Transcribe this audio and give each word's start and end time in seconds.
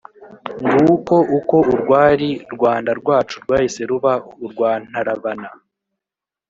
nguko 0.79 1.15
uko 1.37 1.55
urwari 1.73 2.29
rwanda-rwacu 2.53 3.35
rwahise 3.43 3.81
ruba 3.89 4.11
urwa 4.45 4.71
ntarabana 4.87 5.49